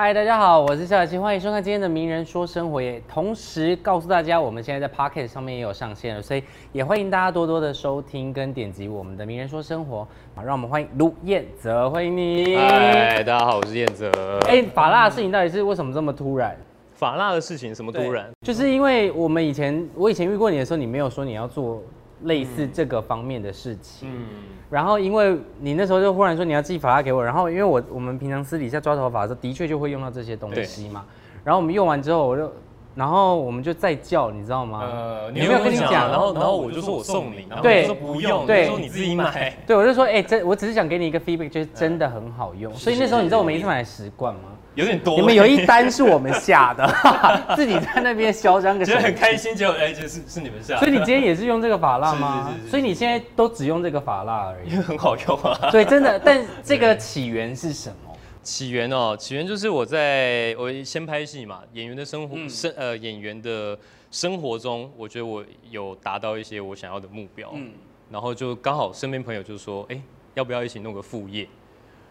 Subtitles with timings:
[0.00, 10.02] 嗨，大家好，我是夏小琪，欢迎收看今天的《名人说生活》，也同时告诉大家，我们现在在 Pocket 上面也有上线了，所以也欢迎大家多多的收听跟点击我们的《名人说生活》。
[10.36, 12.54] 好，让我们欢迎卢彦泽，欢迎你。
[12.54, 14.08] 嗨，大家好，我是彦泽。
[14.46, 16.56] 哎，法拉的事情到底是为什么这么突然？
[16.94, 18.30] 法拉的事情什么突然？
[18.46, 21.82] 就是因为我们以前，我以前遇过你的时候，你没有说你要做
[22.22, 24.08] 类似这个方面的事情。
[24.10, 24.26] 嗯。
[24.70, 31.04] 然后，因为你那时候就忽然说你要寄法拉给我，然后因为我我们平常私底下抓头发的时候，的确就会用到这些东西嘛。
[31.42, 32.52] 然后我们用完之后，我就，
[32.94, 34.82] 然后我们就再叫，你知道吗？
[34.82, 36.10] 呃，你有没有跟你讲？
[36.10, 39.56] 然后然后我就说我送你，然后说不用，对，说你自己买。
[39.66, 42.70] 对，我就说，哎，真，我只是想给你一个 feedback，就是真的很好用。
[42.74, 44.40] 所以那时候你知道我们一次买十罐吗？
[44.78, 46.86] 有点多，你们有一单是我们下的，
[47.56, 50.78] 自己在那边嚣张个，觉得很开心，结果哎，就是是你们下的。
[50.78, 52.54] 所以你今天也是用这个法蜡吗？
[52.70, 55.68] 所以你现在都只用这个法蜡而已，因为很好用啊。
[55.72, 56.16] 对，真的。
[56.20, 58.16] 但这个起源是什么？
[58.40, 63.76] 起源哦，起源就是我在我先拍戏嘛，演员的生活生呃演员的
[64.12, 67.72] 生活中，我觉得我有达到一些我想要的目标，嗯，
[68.12, 70.00] 然后就刚好身边朋友就说，哎，
[70.34, 71.48] 要不要一起弄个副业？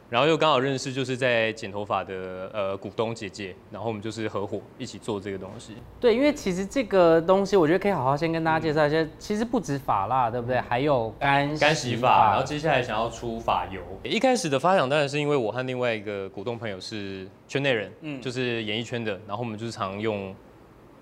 [0.09, 5.75] 然后又刚好认识，就是在剪头发的呃股东姐姐，然后我们就是合伙一起做这个东西。
[5.99, 9.05] 对，因为其实这个东西，我觉得可以好好先跟大家介绍一下。
[9.19, 10.59] 其实不止发蜡，对不对？
[10.61, 13.81] 还有干干洗发，然后接下来想要出发油。
[14.03, 20.33] 一开始的发想当然是因为我和另外一个股东朋友是圈内人，嗯，就是演艺圈的，然后我们就是常用。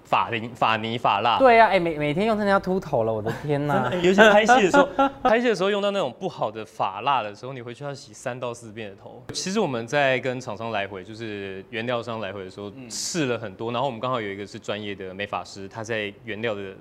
[0.06, 3.92] 法泥、法泥、法蜡，对呀，哎，每每天用真的要秃头了，我的天呐！
[4.04, 4.88] 尤其拍戏的时候，
[5.24, 9.24] 拍戏的时候用到那种不好的法蜡的时候，你回去要洗三到四遍的头。
[9.34, 13.72] 其实我们在跟厂商来回，就是原料商来回的时候，试了很多。
[13.72, 16.76] 然后我们刚好有一个是专业的美发师，他在原料的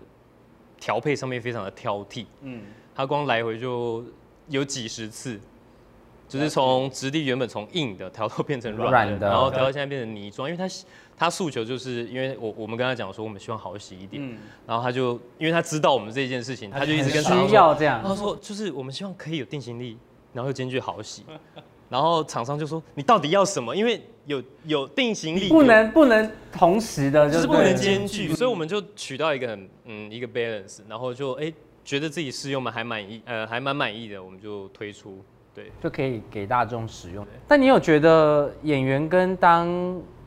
[0.78, 2.27] 调配上面非常的挑剔。
[2.42, 2.61] 嗯，
[2.94, 4.05] 他光来回就
[4.48, 5.41] 有几十次，
[6.28, 10.69] 就是从质地原本从硬的调到变成软的，然后调到现在变成泥状，因为他。
[11.16, 14.22] 他诉求就是因为我我们跟他讲说我们希望好洗一点，
[14.66, 18.02] 然后他就因为他知道我们这件事情，他就一直跟厂商这样。
[18.02, 19.97] 他说就是我们希望可以有定型力，
[20.32, 21.25] 然后又兼具好洗。
[21.88, 23.76] 然后厂商就说你到底要什么？
[23.76, 28.34] 因为有有定型力，不能不能同时的，就是不能兼具。
[28.34, 31.52] 所以我们就取到一个很嗯一个 balance，然后就哎
[31.84, 35.22] 觉得自己试用嘛还满意，呃还蛮满意的，我们就推出，
[35.54, 37.25] 对，就可以给大众使用。
[37.46, 39.69] 但你有觉得演员跟当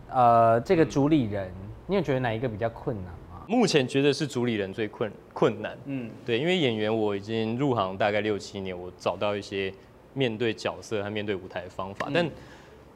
[0.09, 1.51] 呃，这个主理人，
[1.85, 3.45] 你有觉得哪一个比较困难吗？
[3.47, 5.77] 目前觉得是主理人最困困难。
[5.85, 9.73] 嗯，对，因为演员我已经入行大概六七年，我找到一些
[10.13, 12.09] 面对角色和面对舞台的方法。
[12.13, 12.29] 但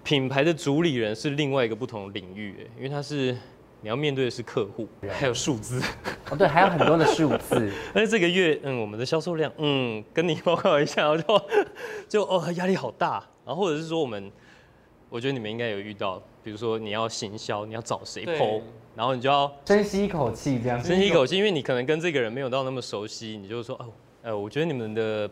[0.04, 3.36] 品牌的主理人是另外一个不同的领域，哎，因为他是
[3.82, 5.82] 你要面对的是客户，还有数字。
[6.30, 7.72] 哦，对，还有很多的数字。
[7.94, 11.42] 但是这个月，嗯，我们的销售量，嗯，跟你报告一下，我就
[12.10, 13.24] 就哦，压力好大。
[13.46, 14.32] 然后或者是说我们。
[15.12, 18.62] 我觉得你们应该有遇到，比如说你要行销，你要找谁剖，
[18.96, 23.86] 然后你就要深吸一口气，这样深吸一口气，因为你可能跟这个人没有到那么熟悉，你就说哦，
[24.22, 25.30] 呃，我觉得你们的，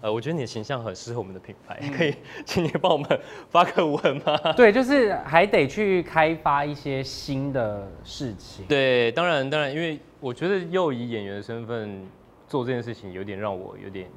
[0.00, 3.20] 呃，我觉得你的形象很适合我们的品牌， 可以请你帮我们
[3.50, 4.52] 发个文吗？
[4.56, 8.64] 对，就是还得去开发一些新的事情。
[8.68, 12.06] 对，当然当然，因为我觉得又以演员的身份
[12.46, 14.08] 做这件事情，有点让我有点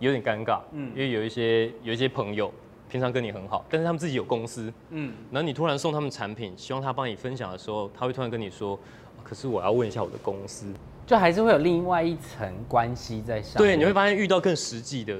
[0.00, 2.52] 有点尴尬，嗯，因为有一些有一些朋友。
[2.90, 8.78] 平常跟你很好，但是他们自己有公司，嗯，然后你突然送他们产品，希望他帮你分享的时候，他会突然跟你说，
[9.22, 10.66] 可是我要问一下我的公司，
[11.06, 13.62] 就还是会有另外一层关系在上。
[13.62, 15.16] 对，你会发现遇到更实际的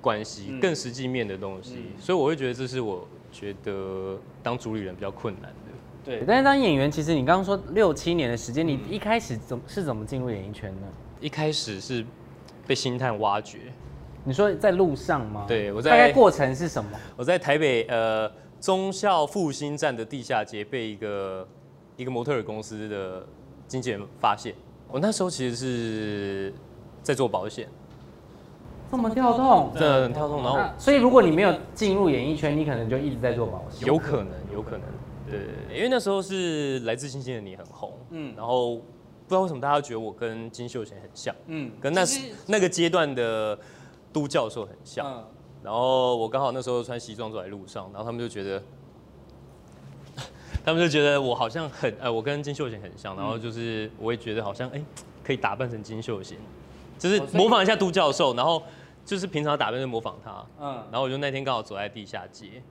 [0.00, 5.72] 关系，更实际面的东西，所以我会觉得这是我觉得当主理人比较困难的。
[6.04, 10.88] 对，但是当演员，其实你刚刚说六七年的时间，你一开始怎是怎么进入演艺圈呢？
[11.20, 12.04] 一开始是
[12.66, 13.58] 被星探挖掘。
[14.24, 15.44] 你说在路上吗？
[15.48, 15.90] 对，我在。
[15.90, 16.90] 大概过程是什么？
[17.16, 21.48] 我在台北呃忠孝复兴站的地下街被一个
[21.96, 23.26] 一个模特儿公司的
[23.66, 24.54] 经纪人发现。
[24.88, 26.54] 我那时候其实是
[27.02, 27.68] 在做保险。
[28.92, 29.72] 这么跳动？
[29.74, 30.42] 这很跳动。
[30.44, 33.88] 然后，所以如果你没有进入演艺圈，你可能就一直在做保险。
[33.88, 34.82] 有可能，有可能。
[35.28, 35.40] 对，
[35.74, 37.92] 因为那时候是来自星星的你很红。
[38.10, 38.32] 嗯。
[38.36, 41.34] 然后不知道为什么大家觉得我跟金秀贤很像。
[41.46, 41.72] 嗯。
[41.80, 42.04] 跟那
[42.46, 43.58] 那个阶段的。
[44.12, 45.24] 都教授很像，
[45.62, 48.62] 然后我刚好那时候穿西装走在路上，然后他们就觉得，
[50.64, 54.82] 他们就觉得我好像很，呃，我跟金秀贤很像，然后就是我也觉得好像，哎，
[55.24, 56.36] 可以打扮成金秀贤，
[56.98, 58.62] 就是模仿一下都教授，然后
[59.04, 62.62] 就是平常打扮就模仿他，嗯，然后我就那天刚好走在地下街，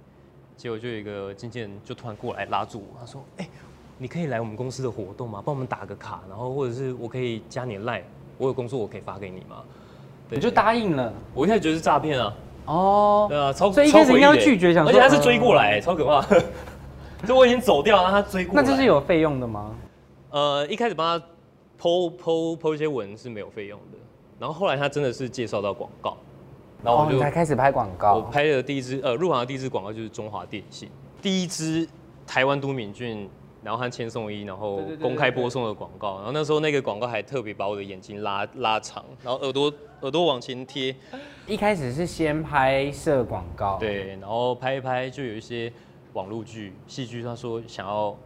[0.55, 3.49] 结果就有一个经纪人就突然过来拉住我，他说，哎，
[3.97, 5.41] 你可以来我们公司的活动吗？
[5.43, 8.03] 帮我们打个卡，然后或者是我可以加你 line，，
[8.37, 9.63] 我有工作我可以发给你吗？
[10.31, 12.33] 你就答应了，我一开始觉得是诈骗啊。
[12.65, 16.25] 哦，对啊，超所以一开始应该拒绝，想而且他是追过来，超可怕。
[17.27, 18.61] 就我已经走掉，让他追过来。
[18.61, 19.75] 那这是有费用的吗？
[20.29, 21.25] 呃，一开始帮他
[21.79, 23.97] 剖剖剖一些文是没有费用的，
[24.39, 26.15] 然后后来他真的是介绍到广告，
[26.81, 28.15] 然后我就才开始拍广告。
[28.15, 30.89] 我拍的第一支呃入行的第一支广告就是中华电信，
[31.21, 31.87] 第一支
[32.25, 33.29] 台湾都敏俊。
[33.63, 39.71] 然后和千颂伊，然后公开播送的广告，然后那时候那个广告还特别把我的眼睛拉拉长，然后耳朵
[40.01, 40.95] 耳朵往前贴。
[41.45, 45.71] 一开始是先拍摄广告，对，然后拍一拍就有一些
[46.13, 48.17] 网络剧、戏剧，他说想要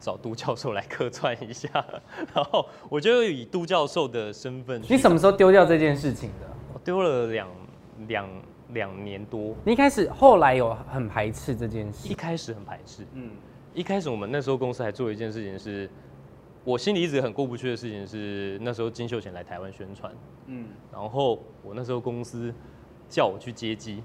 [0.00, 1.68] 找杜教授来客串一下，
[2.34, 4.80] 然后我就以杜教授的身份。
[4.88, 6.46] 你什么时候丢掉这件事情的？
[6.72, 7.48] 我丢了两
[8.08, 8.28] 两
[8.70, 9.54] 两年多。
[9.64, 12.08] 你一开始后来有很排斥这件事？
[12.08, 13.30] 一开始很排斥，嗯。
[13.74, 15.88] 一开始我们那时候公司还做一件事情，是
[16.62, 20.12] 我心里一直很过不去的事情，是那时候金秀贤来台湾宣传，
[20.46, 22.52] 嗯，然后我那时候公司
[23.08, 24.02] 叫我去接机，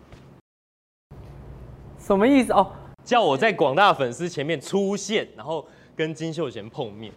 [1.98, 2.72] 什么意思哦？
[3.04, 5.66] 叫我在广大粉丝前面出现，然后
[5.96, 7.12] 跟金秀贤碰面，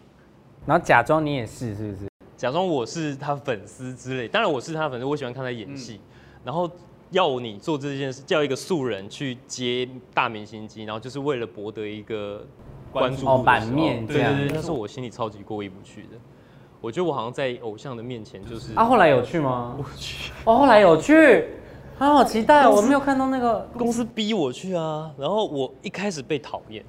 [0.65, 2.07] 然后假装你也是，是不是？
[2.35, 6.01] 假装我是他粉丝之类，当然我是他粉丝，我喜欢看他演戏，
[6.43, 6.69] 然后。
[7.11, 12.45] 要你做这件事，叫一个素人去接大明星机，然后就是为了博得一个
[12.91, 16.09] 关注版面，对对对，那是我心里超级过意不去的。
[16.79, 18.73] 我觉得我好像在偶像的面前就是……
[18.75, 19.75] 啊，后来有去吗？
[19.77, 21.45] 我去，哦，后来有去，
[21.99, 25.11] 啊，好期待，我没有看到那个公司逼我去啊。
[25.17, 26.83] 然后我一开始被讨厌，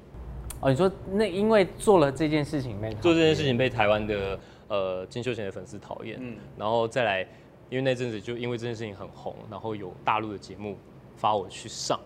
[0.61, 4.39] 哦，你说那因为做了这件事情被做这件事情被台湾的
[4.69, 7.27] 呃金秀贤的粉丝讨厌，嗯，然后再来。
[7.73, 10.77] 因为那阵子就因为这件事情很红，然后有大陆的节目
[11.15, 11.99] 发我去上，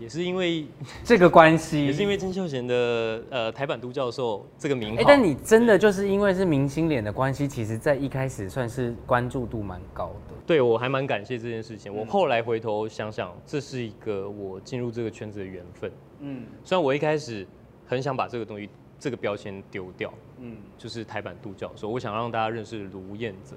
[0.00, 0.66] 也是因为
[1.04, 5.00] 这个关系，也是因为金秀贤的呃台版都教授这个名号。
[5.00, 10.34] 哎，但你真的就是因为是明星脸的关系，其实在一开始算是关注度蛮高的。
[10.44, 11.94] 对我还蛮感谢这件事情。
[11.94, 15.92] 我后来回头想想，这是一个我进入这个圈子的缘分。
[16.18, 17.46] 嗯，虽然我一开始
[17.86, 18.68] 很想把这个东西
[18.98, 23.54] 这个标签丢掉，嗯，就是台版杜教授，我想让大家认识卢彦泽。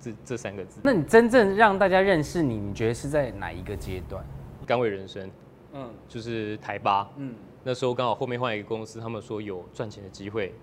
[0.00, 4.24] 这这三个字，那你真正让大家认识你，你觉得是在哪一个阶段？
[4.66, 5.30] 甘为人生，
[5.72, 10.54] 嗯，就是台八，嗯，那时候刚好后面换一个公司，他们说有赚钱的机会，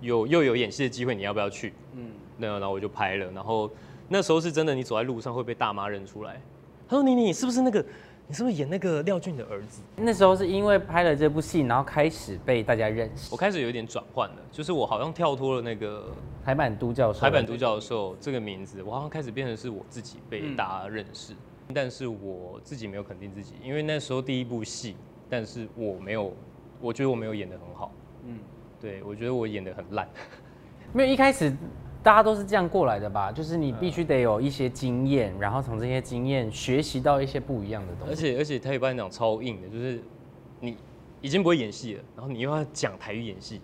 [0.00, 1.72] 有又有演戏的机会，你要不要去？
[1.94, 3.70] 嗯，那然后我就拍了，然后
[4.08, 6.40] 那时候是真的，你走在路上会被大妈认出来，
[6.88, 7.84] 他说你你是不是那个？
[8.28, 9.82] 你是不是演那个廖俊的儿子？
[9.96, 13.28] 那时候是因为拍了这部戏，然后开始被大家认识。
[13.30, 16.08] 我开始有点转换了，就是我好像跳脱了那个
[16.44, 17.20] 台版都教授。
[17.20, 21.34] 台版都教授这个名字，我好像开始变成是我自己被大家认识。
[21.72, 24.96] 但是我自己没有肯定自己，因为那时候第一部戏，
[25.28, 26.32] 但是我没有，
[26.80, 27.92] 我觉得我没有演的很好。
[28.24, 28.38] 嗯，
[28.80, 30.08] 对，我觉得我演的很烂。
[30.92, 31.52] 没有一开始。
[32.06, 33.32] 大家都是这样过来的吧？
[33.32, 38.12] 就是你必须得有一些经验，然后从这些经验学习到一些不一样的东西。
[38.12, 40.00] 而且而且台语班长超硬的，就是
[40.60, 40.76] 你
[41.20, 43.60] 已经不会演戏了，然后你又要讲台语演戏，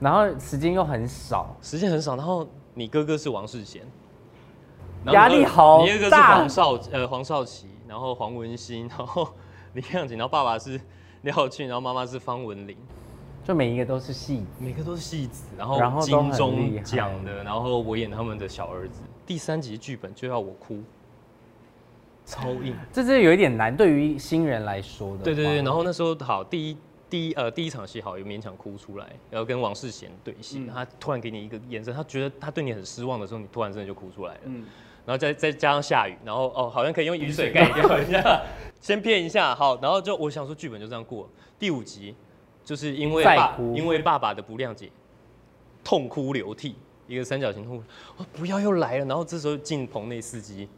[0.00, 2.16] 然后时间又很少，时间很少。
[2.16, 3.82] 然后你哥哥是王世贤，
[5.12, 5.84] 压力好大。
[5.84, 9.28] 你哥哥是黄少呃黄少祺，然后黄文新， 然后
[9.74, 10.80] 李亮景，然后爸爸是
[11.20, 12.74] 廖俊，然后妈妈是方文玲。
[13.44, 19.00] 就每一个都是戏，每个都是戏子，然后金钟奖的，然后我演他们的小儿子。
[19.26, 20.80] 第三集剧本就要我哭，
[22.24, 25.24] 超硬，这是有一点难，对于新人来说的。
[25.24, 26.76] 对对对，然后那时候好，第一
[27.10, 34.40] 第一呃第一场戏好，有勉强哭出来，然后跟王世贤对戏，他突然给你一个眼神，他觉得他对你很失望的时候，你突然真的就哭出来了。
[34.44, 34.64] 嗯，
[35.04, 38.42] 然后再再加上下雨，然后哦好像可以用雨水盖掉一下，
[38.80, 41.28] 先骗一下好，然后就我想说剧本就这样过。
[41.58, 42.14] 第五集。
[42.64, 44.90] 就是因为爸，因为爸爸的不谅解，
[45.82, 46.76] 痛哭流涕，
[47.06, 47.82] 一个三角形痛，
[48.16, 49.04] 我不要又来了。
[49.04, 50.68] 然后这时候进棚内司机，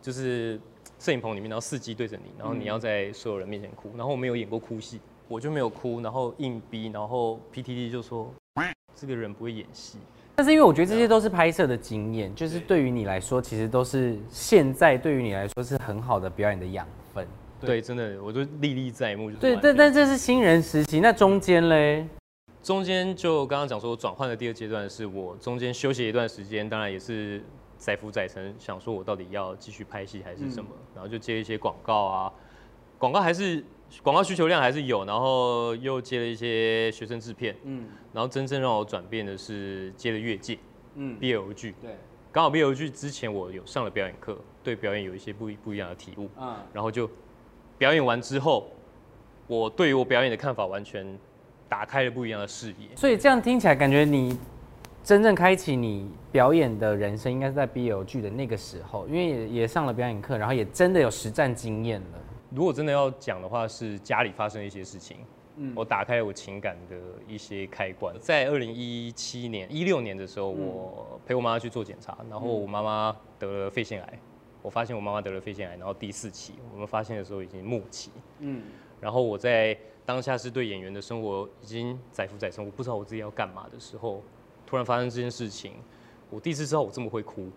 [0.00, 0.58] 就是
[0.98, 3.90] 摄影棚里面，然后四机对着你，然后你要在所有人面前哭。
[3.96, 8.32] 然后我没有演过哭戏，我就没有哭，然后硬逼，然后 PTT 就说
[8.94, 9.98] 这个人不会演戏。
[10.34, 17.26] 但是因为我觉得这些都是拍摄的经验，就是对于你来说，其实都是现在对于你来说是很好的表演的养分。
[17.60, 19.30] 对，真的，我都历历在目。
[19.30, 22.06] 对，但但这是新人时期，那中间嘞？
[22.62, 27.42] 中间就刚刚讲说转换的第二阶段，是我中间休息一段时间，当然也是
[27.78, 32.32] 载浮载沉，想说我到底要继续拍戏还是什么，然后就接一些广告啊，
[32.98, 33.64] 广告还是
[34.02, 40.58] 广告需求量还是有，然后又接了一些学生制片，嗯，然后真正让我转变的是接了越界，
[40.96, 41.96] 嗯，BL 剧，对，
[42.32, 47.08] 刚好 BL 剧之前我有上了表演课，对表演有一些不不一样的体悟，嗯，然后就。
[47.78, 48.68] 表演完之后，
[49.46, 51.06] 我对于我表演的看法完全
[51.68, 52.94] 打开了不一样的视野。
[52.96, 54.38] 所以这样听起来，感觉你
[55.04, 62.18] 真正开启你表演的人生，应该是在 BL 剧的那个时候，因为也也上了表演课，然后也真的有实战经验了。
[62.50, 65.18] 如果真的要讲的话，是家里发生一些事情，
[65.74, 66.96] 我打开我情感的
[67.28, 68.14] 一些开关。
[68.20, 74.18] 在二零一七年、一六年的时候，我陪我妈妈去做检查，然后我妈妈得了肺腺癌。
[74.66, 78.10] 我发现我妈妈得了肺腺癌，然后第四期，我们发现的时候已经末期。
[78.40, 78.64] 嗯，
[79.00, 84.20] 然后我在当下是对演员的生活已经载浮载沉，我不知道我自己要干嘛的时候，
[84.66, 85.74] 突然发生这件事情，
[86.30, 87.48] 我第一次知道我这么会哭。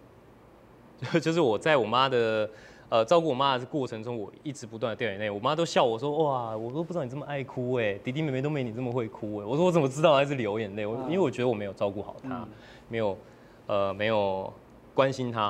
[1.19, 2.47] 就是我在我妈的
[2.89, 9.45] 呃照顾我妈的过程中，我一直不断的掉眼泪，我妈都笑我说哇，我都不知道你这么爱哭哎，弟弟妹妹都没你这么会哭哎。
[9.45, 10.85] 我说我怎么知道还是流眼泪？
[10.85, 12.47] 我因为我觉得我没有照顾好她，
[12.87, 13.17] 没有
[13.65, 14.53] 呃没有
[14.93, 15.45] 关心她，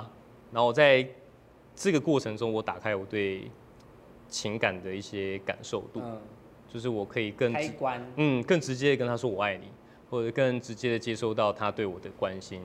[0.54, 1.06] 然后我在。
[1.80, 3.50] 这个过程中，我打开我对
[4.28, 6.02] 情感的一些感受度，
[6.68, 9.70] 就是我可以更开关，嗯，更直接的跟他说我爱你，
[10.10, 12.62] 或者更直接的接收到他对我的关心。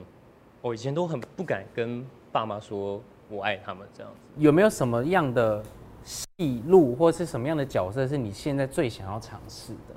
[0.61, 4.19] 我以前都很不敢跟爸妈说我爱他们这样子。
[4.37, 5.63] 有没有什么样的
[6.03, 9.95] 戏路，或是什么样的角色是你现在最想要尝试的？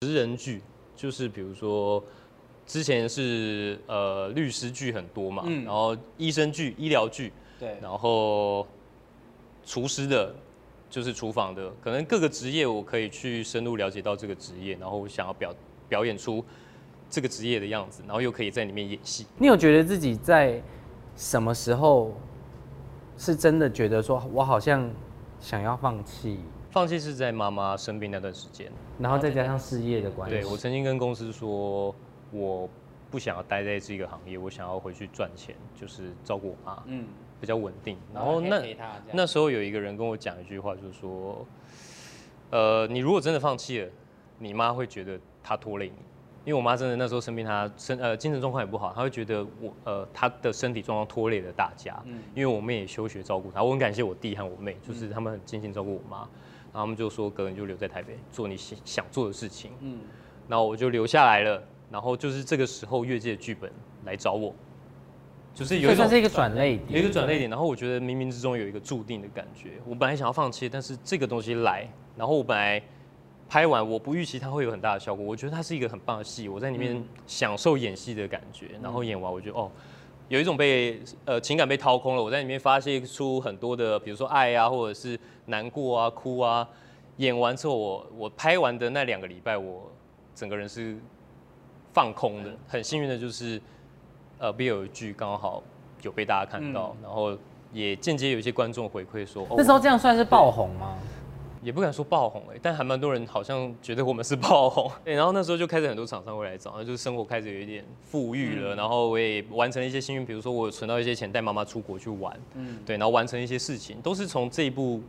[0.00, 0.60] 职人剧，
[0.96, 2.02] 就是比如说
[2.66, 7.32] 之前是呃律师剧很多嘛，然后医生剧、医疗剧。
[7.62, 8.66] 对，然后
[9.64, 10.34] 厨师的，
[10.90, 15.54] 就是厨房的，可能各个职业我可以去深入了解到这个职业，然后我想要表
[15.88, 16.44] 表演出
[17.08, 19.28] 这个职业的样子，然后又可以在里面演戏。
[19.38, 20.60] 你有觉得自己在
[21.14, 22.12] 什么时候
[23.16, 24.90] 是真的觉得说，我好像
[25.38, 26.40] 想要放弃？
[26.72, 30.34] 放弃是在妈妈生病那段时间，然后再加上事业的关系。
[30.34, 31.94] 对我曾经跟公司说，
[32.32, 32.68] 我
[33.08, 36.82] 不想要待在这个行业，我想要回去赚钱，就是照顾我妈。
[36.86, 37.06] 嗯。
[37.42, 38.62] 比较稳定，然后那
[39.10, 41.44] 那时候有一个人跟我讲一句话，就是说，
[42.50, 43.90] 呃，你如果真的放弃了，
[44.38, 45.96] 你妈会觉得她拖累你，
[46.44, 59.98] 因为我妈真的那时候生病，她身呃精神状况也不好，她会觉得我呃她的身体状况拖累了大家，嗯，因为我妹也休学照顾她，我很感谢我弟和我妹，就是他们很尽心照顾我妈，然后他们就说，哥你就留在台北做你想想做的事情，嗯，
[60.46, 63.68] 然后我就留下来了，然后就是这个时候越界的剧本
[64.04, 64.54] 来找我。
[65.54, 67.50] 就是有算是一个转类点，有一个转类点。
[67.50, 69.72] 然后我觉得冥冥之中有一个注定的感觉。
[69.86, 72.82] 我本来想要放弃，但是这个东西来，然后我本来
[73.50, 75.22] 拍完，我不预期它会有很大的效果。
[75.22, 78.70] 我觉得它是一个很棒的戏，我在里面享受演戏的感觉。
[78.82, 79.70] 然后演完，我觉得哦，
[80.28, 82.22] 有一种被呃情感被掏空了。
[82.22, 86.66] 我在里面发泄出很多的，比如说爱啊，或者是难过啊、哭啊。
[87.18, 89.92] 演完之后，我我拍完的那两个礼拜，我
[90.34, 90.96] 整个人是
[91.92, 92.50] 放空的。
[92.66, 93.60] 很幸运的就是。
[94.42, 95.62] 呃，B 有一句刚好
[96.02, 97.38] 有被大家看到，然后
[97.72, 100.98] 也间接有一些观众回馈说，那时候这样算是爆红吗？
[101.62, 104.90] 也不敢说爆红哎，但还蛮多人好像觉得我们是爆红。
[105.04, 115.00] 对，然后那时候就开始很多厂商会来找，就是生活开始有一点富裕了，然后我也完成了一些心愿，比如说我存到一些钱带妈妈出国去玩，嗯，对，然后完成一些事情，都是从这一部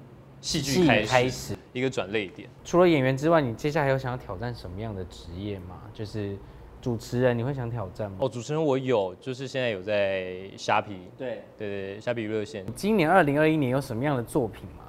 [0.42, 2.48] 戏剧开始一个转泪点。
[2.64, 5.82] 除了演员之外，你接下来有想要挑战什么样的职业吗？
[5.92, 6.38] 就是。
[6.84, 8.18] 主持人，你会想挑战吗？
[8.20, 12.66] 哦，主持人我有，就是现在有在虾皮，对对对，虾皮热线。
[12.76, 14.84] 今年二零二一年有什么样的作品吗？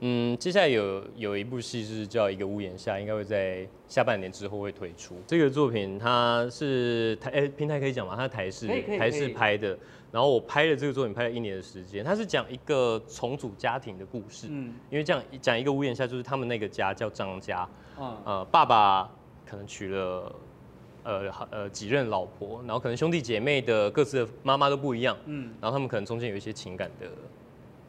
[0.00, 5.14] 嗯，接下来有有一部戏是叫《一个屋檐下》，应该会在下半年之后会推出。
[5.24, 8.16] 这个作品它是台诶平台可以讲吗？
[8.16, 8.66] 它台式
[8.98, 9.78] 台式拍的，
[10.10, 12.04] 然后我拍了这个作品拍了一年的时间。
[12.04, 19.08] 它是讲一个重组家庭的故事，嗯，因为这样讲一个屋檐下就是他们那个家叫张家，嗯呃爸爸
[19.46, 20.34] 可能娶了。
[21.04, 27.06] 呃，呃，几任老婆，然后可能兄弟姐妹的各自的妈妈都不一样，嗯，然后他们可能中间有一些情感的，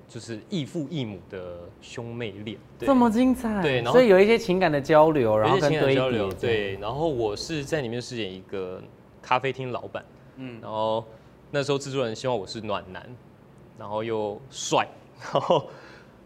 [0.07, 8.81] 就是异父异母的兄妹恋，这么精彩，对，所以有一些情感的交流，然后跟交流，对，然后我是在里面饰演一个
[9.21, 10.03] 咖啡厅老板，
[10.37, 11.05] 嗯，然后
[11.51, 13.07] 那时候制作人希望我是暖男，
[13.77, 14.87] 然后又帅，
[15.31, 15.67] 然后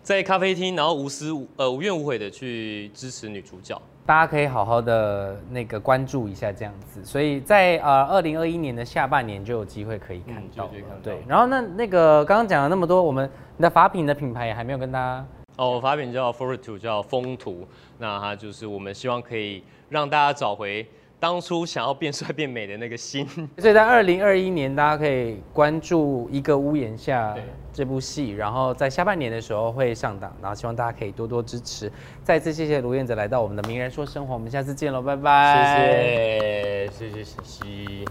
[0.02, 3.82] 在咖啡厅，然后无私无呃无怨无悔的去支持女主角。
[4.08, 10.70] 大家可以好好的那个关注一下这样子，所以在呃二零二一年的下半年就有机会可以看到。
[11.04, 15.26] 对，然后那那个刚刚讲了那么多，我们你的法品的品牌也还没有跟大家。
[15.58, 20.88] 哦，法品叫 FOR IT TO，叫风图，那它就是我们希望可以让大家找回。
[21.20, 23.26] 当初想要变帅变美的那个心，
[23.58, 27.36] 所以在二零二一年，大家可以关注一个屋檐下
[27.74, 31.92] 这部戏，然后在下半年的时候会上档，然后希望大家可以多多支持。
[32.24, 36.88] 再次谢谢卢燕泽来到我们的名人说生活，我们下次见喽，拜拜。
[36.92, 38.06] 谢谢，谢谢喜喜。